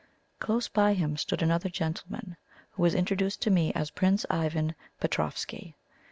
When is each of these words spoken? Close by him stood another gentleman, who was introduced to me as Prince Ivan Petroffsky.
Close 0.39 0.67
by 0.67 0.95
him 0.95 1.15
stood 1.15 1.43
another 1.43 1.69
gentleman, 1.69 2.35
who 2.71 2.81
was 2.81 2.95
introduced 2.95 3.39
to 3.43 3.51
me 3.51 3.71
as 3.75 3.91
Prince 3.91 4.25
Ivan 4.31 4.73
Petroffsky. 4.99 5.75